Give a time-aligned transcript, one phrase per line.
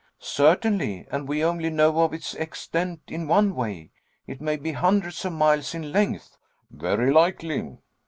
[0.17, 3.91] "Certainly, and we only know of its extent in one way.
[4.25, 6.39] It may be hundreds of miles in length."
[6.71, 7.77] "Very likely."